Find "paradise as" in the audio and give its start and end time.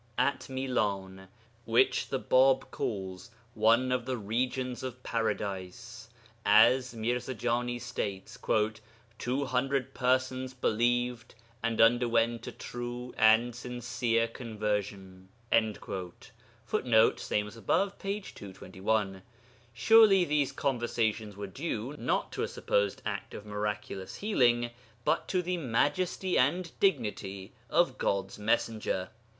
5.03-6.95